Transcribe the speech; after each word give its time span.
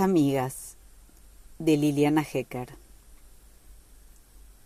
Amigas 0.00 0.76
de 1.58 1.76
Liliana 1.76 2.22
Hecker. 2.22 2.68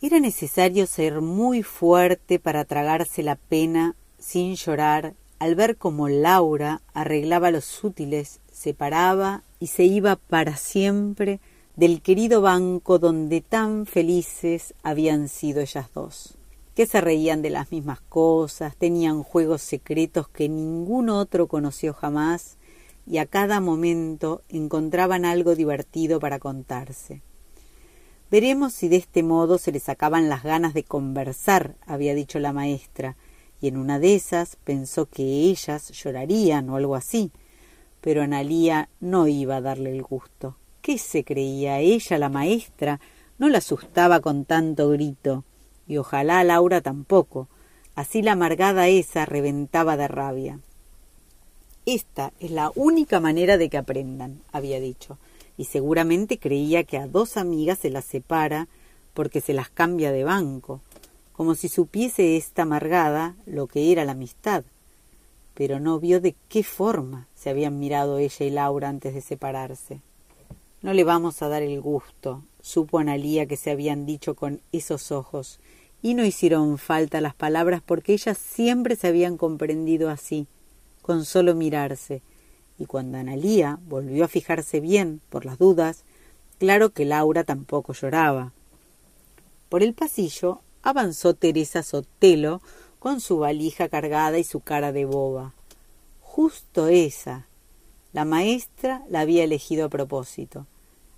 Era 0.01 0.21
necesario 0.21 0.87
ser 0.87 1.21
muy 1.21 1.63
fuerte 1.63 2.39
para 2.39 2.65
tragarse 2.65 3.23
la 3.23 3.37
pena 3.37 3.95
sin 4.19 4.57
llorar 4.57 5.15
al 5.39 5.55
ver 5.55 5.77
cómo 5.77 6.09
Laura 6.09 6.83
arreglaba 6.95 7.51
los 7.51 7.83
útiles, 7.83 8.41
se 8.53 8.75
paraba 8.75 9.43
y 9.59 9.69
se 9.69 9.85
iba 9.85 10.17
para 10.17 10.57
siempre 10.57 11.41
del 11.77 12.03
querido 12.03 12.41
banco 12.41 12.99
donde 12.99 13.41
tan 13.41 13.87
felices 13.87 14.75
habían 14.83 15.29
sido 15.29 15.61
ellas 15.61 15.89
dos, 15.95 16.37
que 16.75 16.87
se 16.87 17.01
reían 17.01 17.43
de 17.43 17.51
las 17.51 17.73
mismas 17.73 18.01
cosas, 18.01 18.77
tenían 18.77 19.23
juegos 19.23 19.63
secretos 19.63 20.29
que 20.29 20.49
ningún 20.49 21.09
otro 21.09 21.49
conoció 21.49 21.93
jamás, 21.95 22.57
y 23.07 23.19
a 23.19 23.27
cada 23.27 23.61
momento 23.61 24.43
encontraban 24.49 25.25
algo 25.25 25.55
divertido 25.55 26.21
para 26.21 26.39
contarse. 26.39 27.23
Veremos 28.31 28.73
si 28.73 28.89
de 28.89 28.97
este 28.97 29.23
modo 29.23 29.59
se 29.59 29.73
les 29.73 29.83
sacaban 29.83 30.29
las 30.29 30.43
ganas 30.43 30.73
de 30.73 30.85
conversar, 30.85 31.75
había 31.87 32.15
dicho 32.15 32.39
la 32.39 32.53
maestra, 32.53 33.17
y 33.61 33.69
en 33.69 33.77
una 33.77 33.99
de 33.99 34.15
esas 34.15 34.57
pensó 34.57 35.07
que 35.07 35.23
ellas 35.23 35.91
llorarían 35.91 36.71
o 36.71 36.77
algo 36.77 36.97
así, 36.97 37.31
pero 38.01 38.23
Analía 38.23 38.89
no 39.01 39.29
iba 39.29 39.57
a 39.57 39.61
darle 39.61 39.93
el 39.93 40.03
gusto. 40.03 40.57
¿Qué 40.81 40.99
se 40.99 41.25
creía 41.25 41.79
ella, 41.79 42.19
la 42.19 42.29
maestra? 42.29 43.01
No 43.39 43.49
la 43.49 43.59
asustaba 43.59 44.21
con 44.21 44.45
tanto 44.45 44.89
grito, 44.91 45.45
y 45.87 45.99
ojalá 45.99 46.43
Laura 46.43 46.81
tampoco. 46.81 47.49
Así 47.95 48.23
la 48.23 48.33
amargada 48.33 48.89
esa 48.89 49.27
reventaba 49.27 49.97
de 49.97 50.09
rabia. 50.09 50.59
Esta 51.85 52.33
es 52.39 52.53
la 52.53 52.71
única 52.77 53.19
manera 53.19 53.59
de 53.59 53.69
que 53.69 53.77
aprendan, 53.77 54.41
había 54.53 54.79
dicho, 54.79 55.19
y 55.57 55.65
seguramente 55.65 56.39
creía 56.39 56.85
que 56.85 56.97
a 56.97 57.09
dos 57.09 57.37
amigas 57.37 57.81
se 57.81 57.91
las 57.91 58.05
separa 58.05 58.69
porque 59.15 59.41
se 59.41 59.53
las 59.53 59.69
cambia 59.69 60.13
de 60.13 60.23
banco, 60.23 60.81
como 61.33 61.57
si 61.57 61.69
supiese 61.69 62.37
esta 62.37 62.63
amargada 62.63 63.35
lo 63.47 63.67
que 63.67 63.91
era 63.91 64.05
la 64.05 64.13
amistad. 64.13 64.63
Pero 65.55 65.81
no 65.81 65.99
vio 65.99 66.21
de 66.21 66.37
qué 66.49 66.63
forma 66.63 67.27
se 67.35 67.51
habían 67.51 67.81
mirado 67.81 68.19
ella 68.19 68.47
y 68.47 68.51
Laura 68.51 68.89
antes 68.89 69.13
de 69.13 69.21
separarse. 69.21 70.01
No 70.83 70.95
le 70.95 71.03
vamos 71.03 71.43
a 71.43 71.49
dar 71.49 71.63
el 71.63 71.81
gusto, 71.81 72.45
supo 72.61 73.01
Analía 73.01 73.47
que 73.47 73.57
se 73.57 73.73
habían 73.73 74.07
dicho 74.07 74.35
con 74.35 74.61
esos 74.71 75.11
ojos, 75.11 75.59
y 76.01 76.15
no 76.15 76.25
hicieron 76.25 76.79
falta 76.79 77.21
las 77.21 77.35
palabras 77.35 77.83
porque 77.85 78.13
ellas 78.13 78.39
siempre 78.39 78.95
se 78.95 79.09
habían 79.09 79.37
comprendido 79.37 80.11
así, 80.11 80.47
con 81.03 81.25
solo 81.25 81.55
mirarse, 81.55 82.23
y 82.79 82.87
cuando 82.87 83.19
Analía 83.19 83.79
volvió 83.87 84.25
a 84.25 84.29
fijarse 84.29 84.81
bien, 84.81 85.21
por 85.29 85.45
las 85.45 85.59
dudas, 85.59 86.05
claro 86.59 86.91
que 86.91 87.05
Laura 87.05 87.45
tampoco 87.45 87.93
lloraba. 87.93 88.53
Por 89.69 89.83
el 89.83 89.95
pasillo 89.95 90.61
avanzó 90.83 91.35
Teresa 91.35 91.83
Sotelo 91.83 92.61
con 92.99 93.21
su 93.21 93.39
valija 93.39 93.89
cargada 93.89 94.39
y 94.39 94.45
su 94.45 94.61
cara 94.61 94.93
de 94.93 95.05
boba. 95.05 95.55
Justo 96.21 96.89
esa. 96.89 97.47
La 98.13 98.25
maestra 98.25 99.03
la 99.09 99.21
había 99.21 99.45
elegido 99.45 99.87
a 99.87 99.89
propósito. 99.89 100.67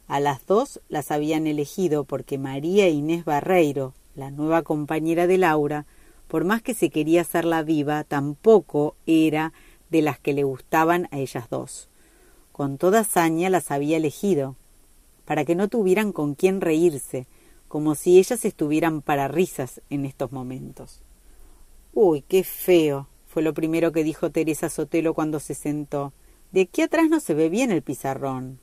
A 0.07 0.21
las 0.21 0.47
dos 0.47 0.81
las 0.89 1.11
habían 1.11 1.47
elegido 1.47 2.05
porque 2.05 2.39
María 2.39 2.89
Inés 2.89 3.25
Barreiro, 3.25 3.95
la 4.15 4.31
nueva 4.31 4.63
compañera 4.63 5.27
de 5.27 5.39
Laura, 5.39 5.87
por 6.29 6.45
más 6.45 6.63
que 6.63 6.75
se 6.75 6.91
quería 6.91 7.23
hacerla 7.23 7.63
viva, 7.63 8.05
tampoco 8.05 8.97
era 9.07 9.53
de 9.95 10.03
las 10.03 10.19
que 10.19 10.33
le 10.33 10.43
gustaban 10.43 11.07
a 11.13 11.19
ellas 11.19 11.49
dos. 11.49 11.89
Con 12.51 12.79
toda 12.79 13.03
hazaña 13.03 13.49
las 13.49 13.71
había 13.71 13.97
elegido, 13.97 14.57
para 15.25 15.45
que 15.45 15.55
no 15.55 15.69
tuvieran 15.69 16.11
con 16.11 16.35
quién 16.35 16.61
reírse, 16.61 17.29
como 17.69 17.95
si 17.95 18.19
ellas 18.19 18.45
estuvieran 18.45 19.03
para 19.03 19.29
risas 19.29 19.83
en 19.91 20.05
estos 20.05 20.33
momentos. 20.33 21.01
Uy, 21.93 22.23
qué 22.27 22.43
feo, 22.43 23.07
fue 23.29 23.45
lo 23.45 23.55
primero 23.55 23.93
que 23.93 24.03
dijo 24.03 24.33
Teresa 24.33 24.69
Sotelo 24.69 25.15
cuando 25.15 25.39
se 25.39 25.55
sentó. 25.55 26.13
De 26.51 26.63
aquí 26.63 26.83
atrás 26.83 27.09
no 27.09 27.21
se 27.21 27.35
ve 27.35 27.49
bien 27.49 27.71
el 27.71 27.83
pizarrón. 27.83 28.59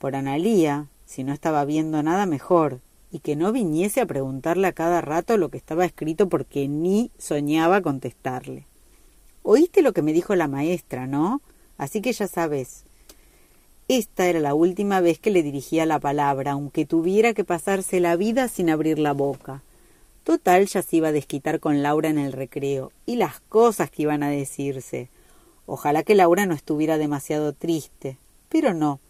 Por 0.00 0.16
Analía, 0.16 0.88
si 1.06 1.22
no 1.22 1.32
estaba 1.32 1.64
viendo 1.64 2.02
nada 2.02 2.26
mejor, 2.26 2.80
y 3.12 3.20
que 3.20 3.36
no 3.36 3.52
viniese 3.52 4.00
a 4.00 4.06
preguntarle 4.06 4.66
a 4.66 4.72
cada 4.72 5.02
rato 5.02 5.36
lo 5.36 5.50
que 5.50 5.58
estaba 5.58 5.84
escrito 5.84 6.28
porque 6.28 6.66
ni 6.66 7.12
soñaba 7.16 7.80
contestarle. 7.80 8.66
Oíste 9.42 9.82
lo 9.82 9.92
que 9.92 10.02
me 10.02 10.12
dijo 10.12 10.34
la 10.34 10.48
maestra, 10.48 11.06
¿no? 11.06 11.40
Así 11.78 12.00
que 12.00 12.12
ya 12.12 12.28
sabes. 12.28 12.84
Esta 13.88 14.26
era 14.26 14.38
la 14.38 14.54
última 14.54 15.00
vez 15.00 15.18
que 15.18 15.30
le 15.30 15.42
dirigía 15.42 15.86
la 15.86 15.98
palabra, 15.98 16.52
aunque 16.52 16.86
tuviera 16.86 17.34
que 17.34 17.44
pasarse 17.44 17.98
la 17.98 18.16
vida 18.16 18.48
sin 18.48 18.70
abrir 18.70 18.98
la 18.98 19.12
boca. 19.12 19.62
Total 20.22 20.66
ya 20.66 20.82
se 20.82 20.96
iba 20.96 21.08
a 21.08 21.12
desquitar 21.12 21.58
con 21.58 21.82
Laura 21.82 22.08
en 22.08 22.18
el 22.18 22.32
recreo, 22.32 22.92
y 23.06 23.16
las 23.16 23.40
cosas 23.40 23.90
que 23.90 24.02
iban 24.02 24.22
a 24.22 24.30
decirse. 24.30 25.08
Ojalá 25.66 26.02
que 26.02 26.14
Laura 26.14 26.46
no 26.46 26.54
estuviera 26.54 26.98
demasiado 26.98 27.52
triste, 27.52 28.16
pero 28.48 28.74
no. 28.74 29.00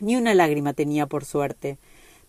Ni 0.00 0.16
una 0.16 0.34
lágrima 0.34 0.72
tenía 0.74 1.06
por 1.06 1.24
suerte. 1.24 1.78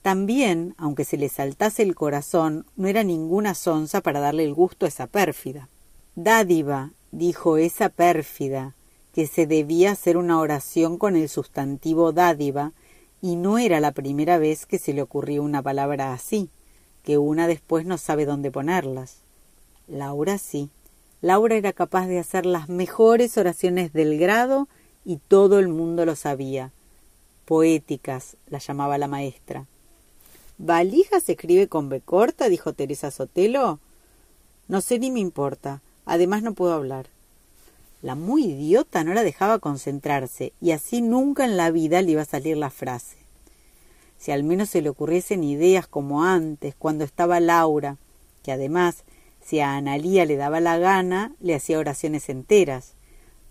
También, 0.01 0.73
aunque 0.77 1.03
se 1.03 1.17
le 1.17 1.27
saltase 1.27 1.83
el 1.83 1.95
corazón, 1.95 2.65
no 2.77 2.87
era 2.87 3.03
ninguna 3.03 3.55
sonza 3.55 3.99
para 3.99 4.19
darle 4.21 4.45
el 4.45 4.53
gusto 4.53 4.85
a 4.85 4.89
esa 4.89 5.07
pérfida. 5.07 5.67
Dádiva, 6.15 6.91
dijo 7.11 7.57
esa 7.57 7.89
pérfida, 7.89 8.75
que 9.13 9.27
se 9.27 9.47
debía 9.47 9.91
hacer 9.91 10.17
una 10.17 10.39
oración 10.39 10.97
con 10.97 11.15
el 11.15 11.29
sustantivo 11.29 12.11
dádiva, 12.11 12.73
y 13.21 13.35
no 13.35 13.57
era 13.57 13.79
la 13.79 13.91
primera 13.91 14.37
vez 14.37 14.65
que 14.65 14.77
se 14.77 14.93
le 14.93 15.01
ocurrió 15.01 15.41
una 15.41 15.61
palabra 15.61 16.13
así, 16.13 16.49
que 17.03 17.17
una 17.17 17.47
después 17.47 17.85
no 17.85 17.97
sabe 17.97 18.25
dónde 18.25 18.51
ponerlas. 18.51 19.17
Laura 19.87 20.37
sí. 20.37 20.69
Laura 21.21 21.55
era 21.55 21.73
capaz 21.73 22.07
de 22.07 22.19
hacer 22.19 22.45
las 22.45 22.69
mejores 22.69 23.37
oraciones 23.37 23.91
del 23.93 24.19
grado 24.19 24.67
y 25.03 25.17
todo 25.17 25.57
el 25.57 25.67
mundo 25.67 26.05
lo 26.05 26.15
sabía. 26.15 26.71
Poéticas, 27.45 28.37
la 28.49 28.59
llamaba 28.59 28.97
la 28.97 29.07
maestra. 29.07 29.65
¿Valija 30.57 31.19
se 31.19 31.31
escribe 31.31 31.67
con 31.67 31.89
B 31.89 32.01
corta? 32.01 32.49
dijo 32.49 32.73
Teresa 32.73 33.09
Sotelo. 33.09 33.79
No 34.67 34.81
sé 34.81 34.99
ni 34.99 35.11
me 35.11 35.21
importa. 35.21 35.81
Además 36.07 36.41
no 36.41 36.53
puedo 36.53 36.73
hablar. 36.73 37.07
La 38.01 38.15
muy 38.15 38.45
idiota 38.45 39.03
no 39.03 39.13
la 39.13 39.23
dejaba 39.23 39.59
concentrarse, 39.59 40.53
y 40.61 40.71
así 40.71 41.01
nunca 41.01 41.43
en 41.43 41.57
la 41.57 41.69
vida 41.69 42.01
le 42.01 42.11
iba 42.11 42.21
a 42.21 42.25
salir 42.25 42.55
la 42.57 42.69
frase. 42.69 43.17
Si 44.17 44.31
al 44.31 44.43
menos 44.43 44.69
se 44.69 44.81
le 44.81 44.89
ocurriesen 44.89 45.43
ideas 45.43 45.87
como 45.87 46.23
antes, 46.23 46.75
cuando 46.75 47.03
estaba 47.03 47.39
Laura, 47.39 47.97
que 48.41 48.51
además, 48.51 49.03
si 49.43 49.59
a 49.59 49.75
Analía 49.75 50.25
le 50.25 50.37
daba 50.37 50.59
la 50.61 50.77
gana, 50.77 51.33
le 51.39 51.55
hacía 51.55 51.79
oraciones 51.79 52.29
enteras. 52.29 52.93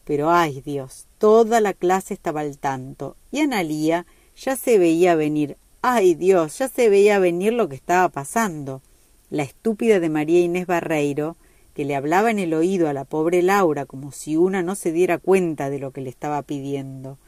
Pero 0.04 0.30
ay 0.30 0.62
Dios, 0.62 1.06
toda 1.18 1.60
la 1.60 1.74
clase 1.74 2.14
estaba 2.14 2.40
al 2.40 2.58
tanto, 2.58 3.16
y 3.30 3.40
Analía 3.40 4.06
ya 4.36 4.56
se 4.56 4.78
veía 4.78 5.14
venir, 5.14 5.58
ay 5.82 6.14
Dios, 6.14 6.58
ya 6.58 6.68
se 6.68 6.88
veía 6.88 7.18
venir 7.18 7.52
lo 7.52 7.68
que 7.68 7.76
estaba 7.76 8.08
pasando. 8.08 8.80
La 9.28 9.42
estúpida 9.42 10.00
de 10.00 10.08
María 10.08 10.40
Inés 10.40 10.66
Barreiro 10.66 11.36
que 11.76 11.84
le 11.84 11.94
hablaba 11.94 12.30
en 12.30 12.38
el 12.38 12.54
oído 12.54 12.88
a 12.88 12.94
la 12.94 13.04
pobre 13.04 13.42
Laura 13.42 13.84
como 13.84 14.10
si 14.10 14.34
una 14.34 14.62
no 14.62 14.76
se 14.76 14.92
diera 14.92 15.18
cuenta 15.18 15.68
de 15.68 15.78
lo 15.78 15.90
que 15.90 16.00
le 16.00 16.08
estaba 16.08 16.40
pidiendo. 16.40 17.18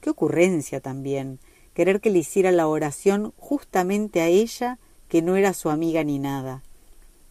Qué 0.00 0.08
ocurrencia 0.08 0.80
también, 0.80 1.38
querer 1.74 2.00
que 2.00 2.08
le 2.08 2.20
hiciera 2.20 2.50
la 2.50 2.66
oración 2.66 3.34
justamente 3.36 4.22
a 4.22 4.28
ella, 4.28 4.78
que 5.06 5.20
no 5.20 5.36
era 5.36 5.52
su 5.52 5.68
amiga 5.68 6.02
ni 6.02 6.18
nada. 6.18 6.62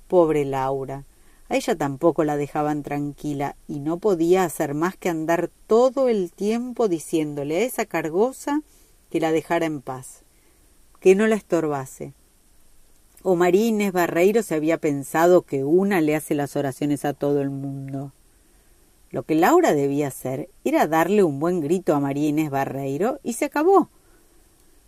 Pobre 0.07 0.45
Laura. 0.45 1.06
A 1.50 1.56
ella 1.56 1.75
tampoco 1.75 2.24
la 2.24 2.38
dejaban 2.38 2.83
tranquila 2.83 3.56
y 3.68 3.80
no 3.80 3.98
podía 3.98 4.44
hacer 4.44 4.75
más 4.75 4.95
que 4.95 5.10
andar 5.10 5.50
todo 5.66 6.07
el 6.07 6.31
tiempo 6.31 6.88
diciéndole 6.88 7.57
a 7.57 7.62
esa 7.62 7.88
cargosa 7.88 8.62
que 9.10 9.19
la 9.19 9.31
dejara 9.31 9.66
en 9.66 9.81
paz, 9.81 10.22
que 11.00 11.16
no 11.16 11.25
la 11.25 11.36
estorbase, 11.36 12.13
o 13.24 13.36
María 13.36 13.68
Inés 13.68 13.94
Barreiro 13.94 14.44
se 14.44 14.54
había 14.54 14.78
pensado 14.78 15.44
que 15.44 15.64
una 15.64 16.02
le 16.02 16.16
hace 16.16 16.36
las 16.36 16.56
oraciones 16.58 17.06
a 17.06 17.14
todo 17.14 17.42
el 17.42 17.50
mundo. 17.50 18.12
Lo 19.12 19.24
que 19.24 19.36
Laura 19.36 19.74
debía 19.74 20.08
hacer 20.08 20.50
era 20.66 20.88
darle 20.88 21.24
un 21.24 21.40
buen 21.40 21.62
grito 21.62 21.96
a 21.96 22.02
María 22.02 22.28
Inés 22.28 22.50
Barreiro 22.50 23.20
y 23.24 23.34
se 23.34 23.46
acabó. 23.46 23.90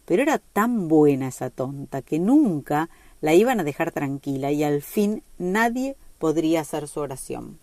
Pero 0.06 0.22
era 0.22 0.40
tan 0.40 0.88
buena 0.90 1.30
esa 1.30 1.50
tonta 1.50 2.02
que 2.02 2.20
nunca 2.20 2.90
la 3.22 3.34
iban 3.34 3.60
a 3.60 3.64
dejar 3.64 3.92
tranquila 3.92 4.52
y 4.52 4.64
al 4.64 4.82
fin 4.82 5.24
nadie 5.38 5.96
podría 6.20 6.62
hacer 6.62 6.88
su 6.90 7.00
oración. 7.00 7.58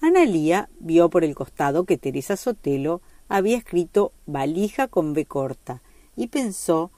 Analía 0.00 0.68
vio 0.78 1.10
por 1.10 1.24
el 1.24 1.34
costado 1.34 1.84
que 1.84 1.98
Teresa 1.98 2.36
Sotelo 2.36 3.00
había 3.28 3.56
escrito 3.56 4.12
valija 4.26 4.86
con 4.86 5.14
B 5.14 5.24
corta 5.24 5.82
y 6.14 6.28
pensó 6.28 6.90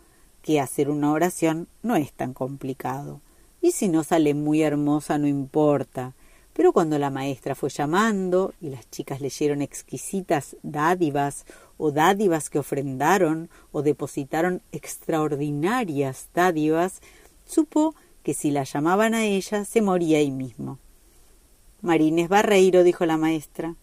que 0.47 0.61
hacer 0.61 0.91
una 0.91 1.11
oración 1.11 1.67
no 1.83 1.97
es 1.97 2.13
tan 2.13 2.33
complicado. 2.33 3.21
Y 3.61 3.73
si 3.73 3.89
no 3.89 4.05
sale 4.05 4.33
muy 4.33 4.63
hermosa 4.63 5.19
no 5.19 5.27
importa. 5.27 6.15
Pero 6.53 6.73
cuando 6.73 7.01
la 7.01 7.11
maestra 7.11 7.57
fue 7.57 7.69
llamando 7.69 8.55
y 8.61 8.71
las 8.71 8.89
chicas 8.89 9.21
leyeron 9.21 9.61
exquisitas 9.61 10.57
dádivas 10.63 11.47
o 11.79 11.91
dádivas 11.91 12.49
que 12.49 12.61
ofrendaron 12.61 13.51
o 13.73 13.83
depositaron 13.83 14.63
extraordinarias 14.71 16.29
dádivas, 16.33 17.03
supo 17.45 17.97
que 18.23 18.33
si 18.33 18.53
la 18.53 18.63
llamaban 18.63 19.15
a 19.15 19.25
ella 19.25 19.65
se 19.65 19.83
moría 19.83 20.19
ahí 20.19 20.31
mismo. 20.31 20.79
Marines 21.83 22.29
Barreiro, 22.29 22.85
dijo 22.85 23.05
la 23.05 23.17
maestra. 23.17 23.75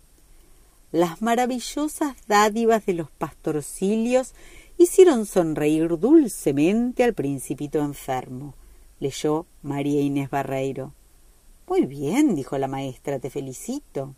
Las 0.93 1.21
maravillosas 1.21 2.15
dádivas 2.27 2.85
de 2.85 2.93
los 2.93 3.11
pastorcilios 3.11 4.33
hicieron 4.77 5.25
sonreír 5.25 5.97
dulcemente 5.97 7.03
al 7.03 7.13
principito 7.13 7.79
enfermo, 7.79 8.55
leyó 8.99 9.45
María 9.61 10.01
Inés 10.01 10.29
Barreiro. 10.29 10.93
Muy 11.67 11.85
bien, 11.85 12.35
dijo 12.35 12.57
la 12.57 12.67
maestra, 12.67 13.19
te 13.19 13.29
felicito. 13.29 14.15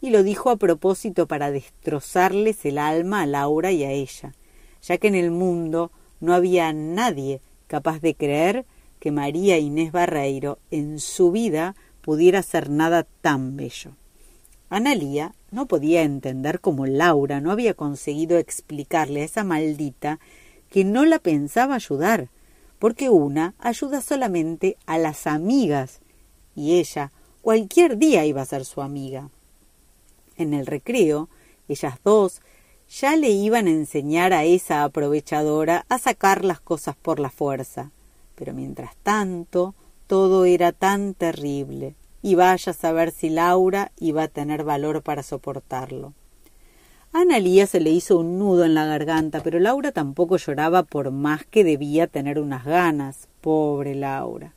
Y 0.00 0.10
lo 0.10 0.22
dijo 0.22 0.50
a 0.50 0.56
propósito 0.56 1.26
para 1.26 1.50
destrozarles 1.50 2.64
el 2.64 2.78
alma 2.78 3.22
a 3.22 3.26
Laura 3.26 3.72
y 3.72 3.84
a 3.84 3.90
ella, 3.90 4.34
ya 4.82 4.98
que 4.98 5.08
en 5.08 5.14
el 5.14 5.30
mundo 5.30 5.90
no 6.20 6.34
había 6.34 6.72
nadie 6.72 7.40
capaz 7.66 8.00
de 8.00 8.14
creer 8.14 8.66
que 9.00 9.12
María 9.12 9.58
Inés 9.58 9.92
Barreiro 9.92 10.58
en 10.70 10.98
su 10.98 11.30
vida 11.30 11.74
pudiera 12.00 12.42
ser 12.42 12.70
nada 12.70 13.06
tan 13.20 13.56
bello. 13.56 13.92
Analía 14.68 15.34
no 15.54 15.66
podía 15.66 16.02
entender 16.02 16.60
cómo 16.60 16.86
Laura 16.86 17.40
no 17.40 17.50
había 17.50 17.74
conseguido 17.74 18.38
explicarle 18.38 19.22
a 19.22 19.24
esa 19.24 19.44
maldita 19.44 20.18
que 20.68 20.84
no 20.84 21.04
la 21.04 21.18
pensaba 21.18 21.76
ayudar, 21.76 22.28
porque 22.78 23.08
una 23.08 23.54
ayuda 23.58 24.00
solamente 24.00 24.76
a 24.86 24.98
las 24.98 25.26
amigas 25.26 26.00
y 26.54 26.78
ella 26.78 27.12
cualquier 27.40 27.96
día 27.96 28.24
iba 28.24 28.42
a 28.42 28.46
ser 28.46 28.64
su 28.64 28.82
amiga. 28.82 29.30
En 30.36 30.52
el 30.52 30.66
recreo, 30.66 31.28
ellas 31.68 31.94
dos 32.04 32.42
ya 32.88 33.16
le 33.16 33.30
iban 33.30 33.66
a 33.66 33.70
enseñar 33.70 34.32
a 34.32 34.44
esa 34.44 34.84
aprovechadora 34.84 35.86
a 35.88 35.98
sacar 35.98 36.44
las 36.44 36.60
cosas 36.60 36.96
por 36.96 37.20
la 37.20 37.30
fuerza. 37.30 37.92
Pero 38.34 38.52
mientras 38.52 38.96
tanto, 38.96 39.74
todo 40.06 40.44
era 40.44 40.72
tan 40.72 41.14
terrible, 41.14 41.94
y 42.24 42.36
vaya 42.36 42.70
a 42.70 42.74
saber 42.74 43.10
si 43.10 43.28
Laura 43.28 43.92
iba 43.98 44.22
a 44.22 44.28
tener 44.28 44.64
valor 44.64 45.02
para 45.02 45.22
soportarlo. 45.22 46.14
A 47.12 47.20
Analía 47.20 47.66
se 47.66 47.80
le 47.80 47.90
hizo 47.90 48.18
un 48.18 48.38
nudo 48.38 48.64
en 48.64 48.72
la 48.72 48.86
garganta, 48.86 49.42
pero 49.42 49.60
Laura 49.60 49.92
tampoco 49.92 50.38
lloraba 50.38 50.84
por 50.84 51.10
más 51.10 51.44
que 51.44 51.64
debía 51.64 52.06
tener 52.06 52.38
unas 52.38 52.64
ganas. 52.64 53.28
Pobre 53.42 53.94
Laura. 53.94 54.54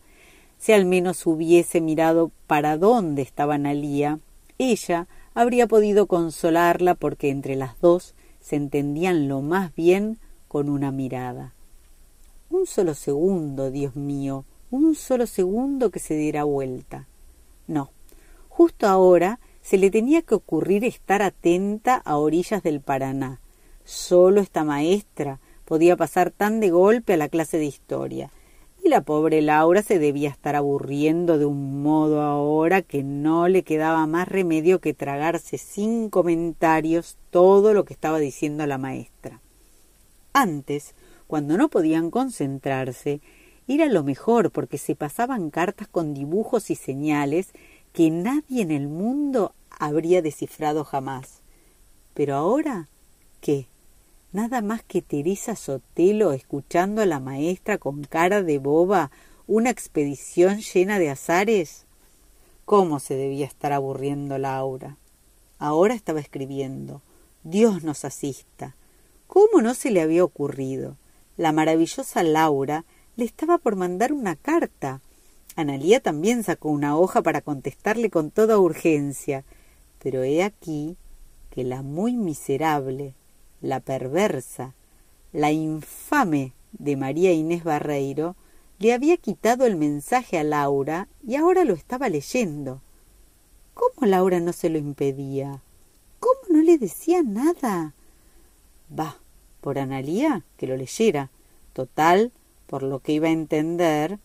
Si 0.58 0.72
al 0.72 0.86
menos 0.86 1.28
hubiese 1.28 1.82
mirado 1.82 2.32
para 2.48 2.78
dónde 2.78 3.22
estaba 3.22 3.56
Analía, 3.56 4.20
ella 4.58 5.08
habría 5.34 5.68
podido 5.68 6.08
consolarla 6.08 6.96
porque 6.96 7.32
entre 7.32 7.58
las 7.58 7.78
dos 7.82 8.16
se 8.40 8.56
entendían 8.56 9.28
lo 9.28 9.42
más 9.42 9.76
bien 9.76 10.20
con 10.48 10.70
una 10.70 10.94
mirada. 10.94 11.54
Un 12.50 12.66
solo 12.66 12.94
segundo, 12.94 13.72
Dios 13.72 13.98
mío, 13.98 14.46
un 14.72 14.96
solo 14.96 15.28
segundo 15.28 15.92
que 15.92 16.00
se 16.00 16.16
diera 16.16 16.46
vuelta. 16.46 17.08
No, 17.68 17.92
justo 18.50 18.88
ahora 18.88 19.40
se 19.62 19.78
le 19.78 19.92
tenía 19.92 20.22
que 20.22 20.36
ocurrir 20.36 20.86
estar 20.86 21.22
atenta 21.22 21.96
a 21.96 22.18
orillas 22.18 22.64
del 22.64 22.80
Paraná. 22.80 23.42
Solo 23.84 24.42
esta 24.42 24.64
maestra 24.64 25.40
podía 25.66 25.98
pasar 25.98 26.32
tan 26.32 26.62
de 26.62 26.70
golpe 26.70 27.14
a 27.14 27.18
la 27.18 27.28
clase 27.28 27.58
de 27.58 27.66
historia. 27.66 28.32
Y 28.82 28.90
la 28.90 29.02
pobre 29.02 29.42
Laura 29.42 29.82
se 29.82 30.00
debía 30.00 30.30
estar 30.30 30.56
aburriendo 30.56 31.38
de 31.38 31.46
un 31.46 31.82
modo 31.84 32.22
ahora 32.22 32.82
que 32.82 33.04
no 33.04 33.50
le 33.50 33.64
quedaba 33.64 34.08
más 34.08 34.30
remedio 34.30 34.80
que 34.80 34.94
tragarse 34.94 35.58
sin 35.58 36.10
comentarios 36.10 37.18
todo 37.30 37.74
lo 37.74 37.84
que 37.84 37.94
estaba 37.94 38.20
diciendo 38.20 38.66
la 38.66 38.78
maestra. 38.78 39.42
Antes, 40.32 40.96
cuando 41.28 41.58
no 41.58 41.68
podían 41.68 42.12
concentrarse, 42.12 43.20
era 43.68 43.88
lo 43.88 44.04
mejor 44.04 44.52
porque 44.52 44.78
se 44.78 44.96
pasaban 44.96 45.50
cartas 45.50 45.88
con 45.88 46.14
dibujos 46.14 46.70
y 46.70 46.76
señales 46.76 47.50
que 47.94 48.10
nadie 48.10 48.62
en 48.62 48.72
el 48.72 48.88
mundo 48.88 49.54
habría 49.70 50.22
descifrado 50.22 50.84
jamás. 50.84 51.42
Pero 52.14 52.36
ahora, 52.36 52.88
¿qué? 53.42 53.68
Nada 54.32 54.62
más 54.62 54.84
que 54.84 55.02
Teresa 55.02 55.56
Sotelo 55.56 56.32
escuchando 56.32 57.02
a 57.02 57.06
la 57.06 57.20
maestra 57.20 57.78
con 57.78 58.04
cara 58.04 58.44
de 58.44 58.58
boba 58.58 59.12
una 59.48 59.70
expedición 59.70 60.60
llena 60.60 61.00
de 61.00 61.10
azares. 61.10 61.86
¿Cómo 62.66 63.00
se 63.00 63.16
debía 63.16 63.46
estar 63.46 63.72
aburriendo 63.72 64.38
Laura? 64.38 64.98
Ahora 65.60 65.94
estaba 65.94 66.20
escribiendo. 66.20 67.02
Dios 67.44 67.84
nos 67.84 68.04
asista. 68.04 68.76
¿Cómo 69.28 69.62
no 69.62 69.74
se 69.74 69.90
le 69.92 70.02
había 70.02 70.24
ocurrido? 70.24 70.98
La 71.38 71.52
maravillosa 71.52 72.24
Laura 72.24 72.84
le 73.18 73.26
estaba 73.26 73.58
por 73.58 73.76
mandar 73.76 74.14
una 74.14 74.36
carta. 74.36 75.02
Analía 75.56 76.00
también 76.00 76.44
sacó 76.44 76.70
una 76.70 76.96
hoja 76.96 77.22
para 77.24 77.42
contestarle 77.42 78.10
con 78.10 78.32
toda 78.32 78.60
urgencia. 78.60 79.44
Pero 80.00 80.24
he 80.24 80.44
aquí 80.44 80.96
que 81.50 81.64
la 81.64 81.82
muy 81.82 82.16
miserable, 82.16 83.16
la 83.60 83.80
perversa, 83.80 84.76
la 85.34 85.52
infame 85.52 86.54
de 86.72 86.96
María 86.96 87.34
Inés 87.34 87.64
Barreiro 87.64 88.36
le 88.78 88.94
había 88.94 89.18
quitado 89.18 89.66
el 89.66 89.76
mensaje 89.76 90.38
a 90.38 90.44
Laura 90.44 91.08
y 91.26 91.36
ahora 91.36 91.64
lo 91.64 91.74
estaba 91.74 92.10
leyendo. 92.10 92.82
¿Cómo 93.74 94.08
Laura 94.08 94.40
no 94.40 94.54
se 94.54 94.70
lo 94.70 94.78
impedía? 94.78 95.62
¿Cómo 96.20 96.42
no 96.50 96.62
le 96.62 96.78
decía 96.78 97.24
nada? 97.24 97.94
Bah, 98.90 99.18
por 99.62 99.80
Analía 99.80 100.44
que 100.58 100.68
lo 100.68 100.78
leyera. 100.78 101.32
Total, 101.74 102.32
por 102.68 102.84
lo 102.84 103.00
que 103.00 103.14
iba 103.14 103.28
a 103.28 103.32
entender. 103.32 104.20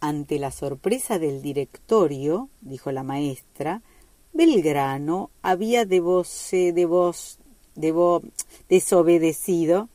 Ante 0.00 0.38
la 0.38 0.50
sorpresa 0.50 1.18
del 1.18 1.42
directorio, 1.42 2.48
dijo 2.60 2.90
la 2.90 3.02
maestra, 3.02 3.82
Belgrano 4.32 5.30
había 5.42 5.84
de 5.84 6.00
vos, 6.00 6.48
de 6.50 6.86
vos, 6.86 7.38
de 7.74 7.92
vos, 7.92 8.22
desobedecido. 8.68 9.88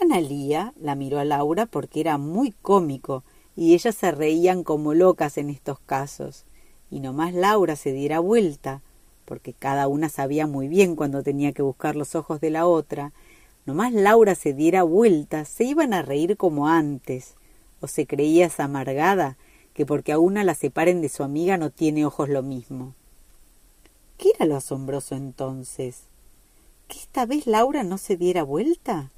Analía 0.00 0.74
la 0.78 0.94
miró 0.94 1.18
a 1.18 1.24
Laura 1.24 1.66
porque 1.66 2.00
era 2.00 2.18
muy 2.18 2.50
cómico 2.50 3.22
y 3.54 3.74
ellas 3.74 3.94
se 3.94 4.10
reían 4.10 4.62
como 4.62 4.92
locas 4.92 5.38
en 5.38 5.48
estos 5.48 5.78
casos. 5.78 6.44
Y 6.90 7.00
nomás 7.00 7.32
Laura 7.32 7.74
se 7.74 7.92
diera 7.92 8.20
vuelta, 8.20 8.82
porque 9.24 9.52
cada 9.54 9.88
una 9.88 10.08
sabía 10.08 10.46
muy 10.46 10.68
bien 10.68 10.94
cuando 10.94 11.22
tenía 11.22 11.52
que 11.52 11.62
buscar 11.62 11.96
los 11.96 12.14
ojos 12.14 12.40
de 12.40 12.50
la 12.50 12.66
otra, 12.66 13.12
nomás 13.66 13.92
Laura 13.92 14.34
se 14.34 14.54
diera 14.54 14.82
vuelta, 14.82 15.44
se 15.44 15.64
iban 15.64 15.92
a 15.92 16.02
reír 16.02 16.36
como 16.36 16.68
antes. 16.68 17.34
¿O 17.80 17.88
se 17.88 18.06
creía 18.06 18.46
esa 18.46 18.64
amargada 18.64 19.36
que 19.74 19.84
porque 19.84 20.12
a 20.12 20.18
una 20.18 20.44
la 20.44 20.54
separen 20.54 21.02
de 21.02 21.10
su 21.10 21.22
amiga 21.22 21.58
no 21.58 21.70
tiene 21.70 22.06
ojos 22.06 22.30
lo 22.30 22.42
mismo? 22.42 22.94
¿Qué 24.16 24.30
era 24.34 24.46
lo 24.46 24.56
asombroso 24.56 25.14
entonces? 25.14 26.04
¿Que 26.88 26.98
esta 26.98 27.26
vez 27.26 27.46
Laura 27.46 27.82
no 27.82 27.98
se 27.98 28.16
diera 28.16 28.42
vuelta? 28.42 29.10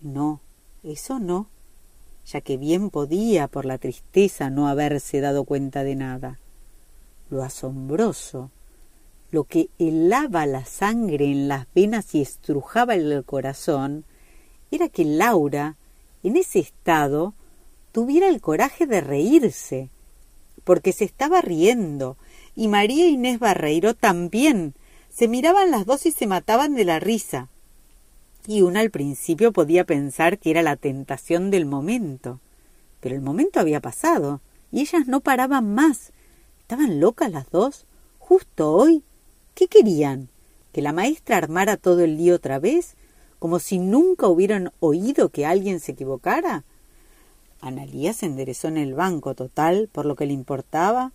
No, 0.00 0.40
eso 0.82 1.20
no, 1.20 1.48
ya 2.26 2.40
que 2.40 2.56
bien 2.56 2.90
podía 2.90 3.46
por 3.46 3.64
la 3.64 3.78
tristeza 3.78 4.50
no 4.50 4.66
haberse 4.66 5.20
dado 5.20 5.44
cuenta 5.44 5.84
de 5.84 5.94
nada. 5.94 6.40
Lo 7.30 7.44
asombroso 7.44 8.50
lo 9.30 9.44
que 9.44 9.68
helaba 9.78 10.46
la 10.46 10.64
sangre 10.64 11.26
en 11.26 11.48
las 11.48 11.66
venas 11.74 12.14
y 12.14 12.22
estrujaba 12.22 12.94
el 12.94 13.24
corazón, 13.24 14.04
era 14.70 14.88
que 14.88 15.04
Laura, 15.04 15.76
en 16.22 16.36
ese 16.36 16.58
estado, 16.58 17.34
tuviera 17.92 18.28
el 18.28 18.40
coraje 18.40 18.86
de 18.86 19.00
reírse, 19.00 19.90
porque 20.64 20.92
se 20.92 21.04
estaba 21.04 21.40
riendo, 21.40 22.16
y 22.54 22.68
María 22.68 23.08
Inés 23.08 23.38
Barreiro 23.38 23.94
también. 23.94 24.74
Se 25.10 25.28
miraban 25.28 25.70
las 25.70 25.86
dos 25.86 26.06
y 26.06 26.12
se 26.12 26.26
mataban 26.26 26.74
de 26.74 26.84
la 26.84 27.00
risa. 27.00 27.48
Y 28.46 28.62
una 28.62 28.80
al 28.80 28.90
principio 28.90 29.52
podía 29.52 29.84
pensar 29.84 30.38
que 30.38 30.50
era 30.50 30.62
la 30.62 30.76
tentación 30.76 31.50
del 31.50 31.66
momento. 31.66 32.40
Pero 33.00 33.14
el 33.14 33.20
momento 33.20 33.60
había 33.60 33.80
pasado, 33.80 34.40
y 34.72 34.80
ellas 34.80 35.06
no 35.06 35.20
paraban 35.20 35.74
más. 35.74 36.12
¿Estaban 36.60 37.00
locas 37.00 37.30
las 37.30 37.50
dos? 37.50 37.86
¿Justo 38.18 38.72
hoy? 38.72 39.02
¿Qué 39.58 39.66
querían? 39.66 40.28
¿Que 40.70 40.82
la 40.82 40.92
maestra 40.92 41.36
armara 41.36 41.76
todo 41.76 42.04
el 42.04 42.16
día 42.16 42.36
otra 42.36 42.60
vez? 42.60 42.94
¿Como 43.40 43.58
si 43.58 43.80
nunca 43.80 44.28
hubieran 44.28 44.70
oído 44.78 45.30
que 45.30 45.46
alguien 45.46 45.80
se 45.80 45.90
equivocara? 45.90 46.62
Analía 47.60 48.12
se 48.12 48.26
enderezó 48.26 48.68
en 48.68 48.76
el 48.76 48.94
banco 48.94 49.34
total, 49.34 49.88
por 49.90 50.06
lo 50.06 50.14
que 50.14 50.26
le 50.26 50.32
importaba. 50.32 51.10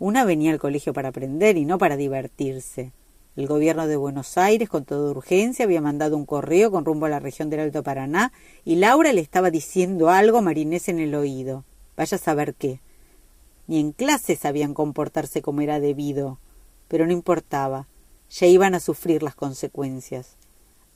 Una 0.00 0.24
venía 0.24 0.50
al 0.50 0.58
colegio 0.58 0.92
para 0.92 1.10
aprender 1.10 1.56
y 1.56 1.66
no 1.66 1.78
para 1.78 1.96
divertirse. 1.96 2.90
El 3.36 3.46
gobierno 3.46 3.86
de 3.86 3.94
Buenos 3.94 4.38
Aires, 4.38 4.68
con 4.68 4.84
toda 4.84 5.12
urgencia, 5.12 5.64
había 5.64 5.80
mandado 5.80 6.16
un 6.16 6.26
correo 6.26 6.72
con 6.72 6.84
rumbo 6.84 7.06
a 7.06 7.10
la 7.10 7.20
región 7.20 7.48
del 7.48 7.60
Alto 7.60 7.84
Paraná 7.84 8.32
y 8.64 8.74
Laura 8.74 9.12
le 9.12 9.20
estaba 9.20 9.52
diciendo 9.52 10.10
algo 10.10 10.38
a 10.38 10.42
Marinés 10.42 10.88
en 10.88 10.98
el 10.98 11.14
oído. 11.14 11.62
Vaya 11.96 12.16
a 12.16 12.18
saber 12.18 12.54
qué. 12.54 12.80
Ni 13.68 13.78
en 13.78 13.92
clase 13.92 14.34
sabían 14.34 14.74
comportarse 14.74 15.42
como 15.42 15.60
era 15.60 15.78
debido 15.78 16.40
pero 16.88 17.06
no 17.06 17.12
importaba, 17.12 17.86
ya 18.30 18.46
iban 18.46 18.74
a 18.74 18.80
sufrir 18.80 19.22
las 19.22 19.34
consecuencias. 19.34 20.36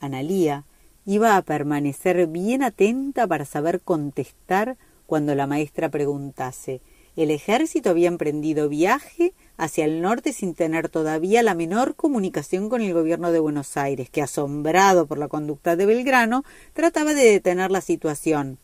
Analía 0.00 0.64
iba 1.04 1.36
a 1.36 1.42
permanecer 1.42 2.26
bien 2.26 2.62
atenta 2.62 3.26
para 3.26 3.44
saber 3.44 3.80
contestar 3.80 4.76
cuando 5.06 5.34
la 5.34 5.46
maestra 5.46 5.88
preguntase. 5.88 6.82
El 7.16 7.30
ejército 7.30 7.90
había 7.90 8.08
emprendido 8.08 8.68
viaje 8.68 9.32
hacia 9.56 9.86
el 9.86 10.02
norte 10.02 10.32
sin 10.32 10.54
tener 10.54 10.88
todavía 10.88 11.42
la 11.42 11.54
menor 11.54 11.96
comunicación 11.96 12.68
con 12.68 12.82
el 12.82 12.92
gobierno 12.92 13.32
de 13.32 13.40
Buenos 13.40 13.76
Aires, 13.76 14.10
que, 14.10 14.22
asombrado 14.22 15.06
por 15.06 15.18
la 15.18 15.28
conducta 15.28 15.76
de 15.76 15.86
Belgrano, 15.86 16.44
trataba 16.74 17.14
de 17.14 17.24
detener 17.24 17.70
la 17.70 17.80
situación. 17.80 18.58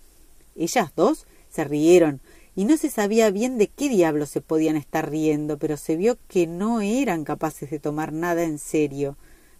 Ellas 0.55 0.93
dos 0.95 1.27
se 1.51 1.65
rieron, 1.65 2.21
y 2.57 2.65
no 2.65 2.77
se 2.77 2.89
sabía 2.89 3.31
bien 3.31 3.59
de 3.59 3.67
qué 3.67 3.89
diablos 3.89 4.29
se 4.29 4.41
podían 4.41 4.77
estar 4.77 5.11
riendo, 5.11 5.59
pero 5.59 5.77
se 5.77 5.97
vio 5.97 6.19
que 6.29 6.47
no 6.47 6.81
eran 6.81 7.25
capaces 7.25 7.71
de 7.71 7.81
tomar 7.81 8.13
nada 8.13 8.45
en 8.45 8.59
serio, 8.59 9.17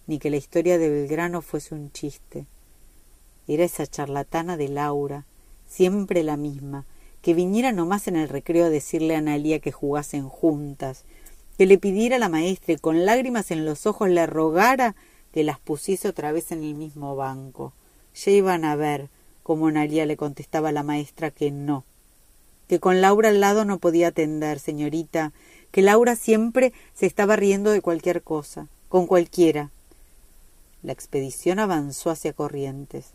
ni 0.07 0.17
que 0.19 0.29
la 0.29 0.37
historia 0.37 0.77
de 0.77 0.89
Belgrano 0.89 1.41
fuese 1.41 1.75
un 1.75 1.91
chiste. 1.91 2.45
Era 3.47 3.63
esa 3.63 3.85
charlatana 3.85 4.55
de 4.55 4.69
Laura, 4.69 5.25
siempre 5.67 6.23
la 6.23 6.37
misma, 6.37 6.85
que 7.21 7.33
viniera 7.33 7.71
nomás 7.71 8.07
en 8.07 8.15
el 8.15 8.29
recreo 8.29 8.65
a 8.65 8.69
decirle 8.69 9.15
a 9.15 9.19
Analía 9.19 9.59
que 9.59 9.71
jugasen 9.71 10.29
juntas, 10.29 11.03
que 11.57 11.65
le 11.65 11.77
pidiera 11.77 12.15
a 12.15 12.19
la 12.19 12.29
maestra 12.29 12.73
y 12.73 12.77
con 12.77 13.05
lágrimas 13.05 13.51
en 13.51 13.65
los 13.65 13.85
ojos 13.85 14.09
le 14.09 14.25
rogara 14.25 14.95
que 15.33 15.43
las 15.43 15.59
pusiese 15.59 16.07
otra 16.07 16.31
vez 16.31 16.51
en 16.51 16.63
el 16.63 16.75
mismo 16.75 17.15
banco. 17.15 17.73
Ya 18.13 18.31
iban 18.31 18.63
a 18.63 18.75
ver 18.75 19.09
cómo 19.43 19.67
Analía 19.67 20.05
le 20.05 20.17
contestaba 20.17 20.69
a 20.69 20.71
la 20.71 20.83
maestra 20.83 21.31
que 21.31 21.51
no, 21.51 21.83
que 22.67 22.79
con 22.79 23.01
Laura 23.01 23.29
al 23.29 23.39
lado 23.39 23.65
no 23.65 23.79
podía 23.79 24.09
atender, 24.09 24.59
señorita, 24.59 25.33
que 25.71 25.81
Laura 25.81 26.15
siempre 26.15 26.73
se 26.93 27.05
estaba 27.05 27.35
riendo 27.35 27.71
de 27.71 27.81
cualquier 27.81 28.21
cosa, 28.21 28.67
con 28.89 29.07
cualquiera. 29.07 29.71
La 30.83 30.91
expedición 30.91 31.59
avanzó 31.59 32.11
hacia 32.11 32.33
Corrientes. 32.33 33.07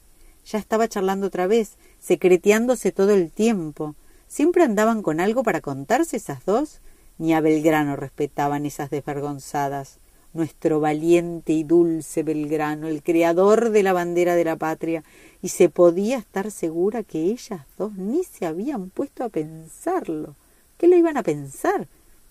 Ya 0.44 0.58
estaba 0.58 0.88
charlando 0.88 1.28
otra 1.28 1.46
vez, 1.46 1.76
secreteándose 2.00 2.92
todo 2.92 3.12
el 3.12 3.30
tiempo. 3.30 3.94
¿Siempre 4.26 4.64
andaban 4.64 5.02
con 5.02 5.20
algo 5.20 5.42
para 5.42 5.60
contarse 5.60 6.16
esas 6.16 6.44
dos? 6.44 6.80
Ni 7.18 7.34
a 7.34 7.40
Belgrano 7.40 7.96
respetaban 7.96 8.66
esas 8.66 8.90
desvergonzadas. 8.90 9.98
Nuestro 10.32 10.78
valiente 10.78 11.52
y 11.52 11.64
dulce 11.64 12.22
Belgrano, 12.22 12.86
el 12.86 13.02
creador 13.02 13.70
de 13.70 13.82
la 13.82 13.92
bandera 13.92 14.36
de 14.36 14.44
la 14.44 14.56
patria, 14.56 15.02
y 15.42 15.48
se 15.48 15.68
podía 15.68 16.18
estar 16.18 16.52
segura 16.52 17.02
que 17.02 17.24
ellas 17.24 17.62
dos 17.76 17.94
ni 17.94 18.22
se 18.22 18.46
habían 18.46 18.90
puesto 18.90 19.24
a 19.24 19.28
pensarlo. 19.28 20.36
¿Qué 20.78 20.86
le 20.86 20.98
iban 20.98 21.16
a 21.16 21.24
pensar? 21.24 21.88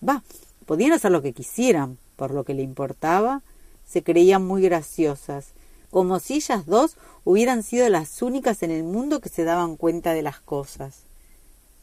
Va, 0.08 0.24
podían 0.65 0.94
hacer 0.94 1.12
lo 1.12 1.22
que 1.22 1.34
quisieran, 1.34 1.98
por 2.15 2.32
lo 2.32 2.46
que 2.46 2.53
le 2.53 2.62
importaba, 2.62 3.41
se 3.86 4.01
creían 4.01 4.46
muy 4.46 4.62
graciosas, 4.62 5.53
como 5.89 6.20
si 6.20 6.36
ellas 6.36 6.65
dos 6.65 6.96
hubieran 7.25 7.63
sido 7.63 7.89
las 7.89 8.22
únicas 8.22 8.63
en 8.63 8.72
el 8.72 8.84
mundo 8.84 9.20
que 9.20 9.29
se 9.29 9.44
daban 9.44 9.75
cuenta 9.75 10.13
de 10.13 10.22
las 10.22 10.39
cosas. 10.39 11.03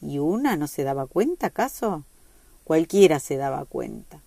¿Y 0.01 0.19
una 0.19 0.55
no 0.55 0.67
se 0.67 0.83
daba 0.83 1.05
cuenta, 1.05 1.47
acaso? 1.47 2.03
Cualquiera 2.63 3.19
se 3.19 3.37
daba 3.37 3.65
cuenta. 3.65 4.21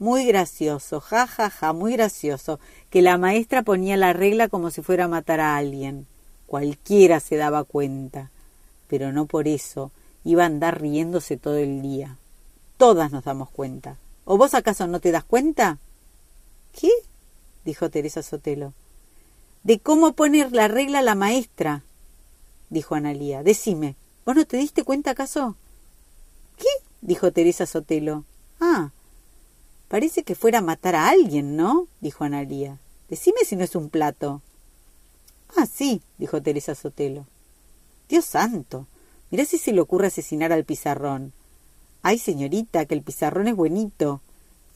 Muy 0.00 0.24
gracioso, 0.24 1.02
ja, 1.02 1.26
ja, 1.26 1.50
ja, 1.50 1.74
muy 1.74 1.92
gracioso, 1.92 2.58
que 2.88 3.02
la 3.02 3.18
maestra 3.18 3.62
ponía 3.62 3.98
la 3.98 4.14
regla 4.14 4.48
como 4.48 4.70
si 4.70 4.80
fuera 4.80 5.04
a 5.04 5.08
matar 5.08 5.40
a 5.40 5.58
alguien. 5.58 6.06
Cualquiera 6.46 7.20
se 7.20 7.36
daba 7.36 7.64
cuenta, 7.64 8.30
pero 8.88 9.12
no 9.12 9.26
por 9.26 9.46
eso 9.46 9.92
iba 10.24 10.44
a 10.44 10.46
andar 10.46 10.80
riéndose 10.80 11.36
todo 11.36 11.58
el 11.58 11.82
día. 11.82 12.16
Todas 12.78 13.12
nos 13.12 13.24
damos 13.24 13.50
cuenta. 13.50 13.98
¿O 14.24 14.38
vos 14.38 14.54
acaso 14.54 14.86
no 14.86 15.00
te 15.00 15.12
das 15.12 15.24
cuenta? 15.24 15.76
¿Qué? 16.72 16.88
dijo 17.66 17.90
Teresa 17.90 18.22
Sotelo. 18.22 18.72
De 19.64 19.80
cómo 19.80 20.14
poner 20.14 20.52
la 20.52 20.66
regla 20.66 21.02
la 21.02 21.14
maestra, 21.14 21.82
dijo 22.70 22.94
Analía. 22.94 23.42
Decime, 23.42 23.96
¿vos 24.24 24.34
no 24.34 24.46
te 24.46 24.56
diste 24.56 24.82
cuenta 24.82 25.10
acaso? 25.10 25.56
¿Qué? 26.56 26.68
dijo 27.02 27.32
Teresa 27.32 27.66
Sotelo. 27.66 28.24
Ah, 28.60 28.92
parece 29.90 30.22
que 30.22 30.36
fuera 30.36 30.60
a 30.60 30.62
matar 30.62 30.94
a 30.94 31.08
alguien, 31.08 31.56
¿no? 31.56 31.88
dijo 32.00 32.22
Analía. 32.22 32.78
Decime 33.08 33.40
si 33.44 33.56
no 33.56 33.64
es 33.64 33.74
un 33.74 33.90
plato. 33.90 34.40
Ah, 35.56 35.66
sí, 35.66 36.00
dijo 36.16 36.40
Teresa 36.40 36.76
Sotelo. 36.76 37.26
Dios 38.08 38.24
santo. 38.24 38.86
Mirá 39.32 39.44
si 39.44 39.58
se 39.58 39.72
le 39.72 39.80
ocurre 39.80 40.06
asesinar 40.06 40.52
al 40.52 40.64
pizarrón. 40.64 41.32
Ay, 42.02 42.18
señorita, 42.18 42.86
que 42.86 42.94
el 42.94 43.02
pizarrón 43.02 43.48
es 43.48 43.56
buenito. 43.56 44.20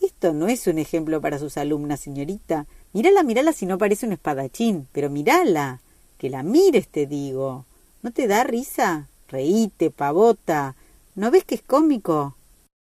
Esto 0.02 0.32
no 0.32 0.48
es 0.48 0.66
un 0.66 0.78
ejemplo 0.78 1.20
para 1.20 1.38
sus 1.38 1.56
alumnas, 1.58 2.00
señorita. 2.00 2.66
Mírala, 2.92 3.22
mírala 3.22 3.52
si 3.52 3.66
no 3.66 3.78
parece 3.78 4.06
un 4.06 4.12
espadachín, 4.12 4.88
pero 4.92 5.10
mírala. 5.10 5.80
Que 6.18 6.28
la 6.28 6.42
mires, 6.42 6.88
te 6.88 7.06
digo. 7.06 7.66
¿No 8.02 8.10
te 8.10 8.26
da 8.26 8.42
risa? 8.42 9.06
Reíte, 9.28 9.90
pavota. 9.90 10.74
¿No 11.14 11.30
ves 11.30 11.44
que 11.44 11.54
es 11.54 11.62
cómico? 11.62 12.34